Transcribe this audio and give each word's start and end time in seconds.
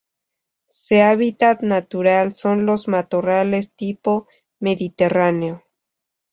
Se 0.67 1.03
hábitat 1.03 1.61
natural 1.61 2.33
son 2.33 2.65
los 2.65 2.87
matorrales 2.87 3.71
tipo 3.75 4.27
mediterráneo. 4.59 5.63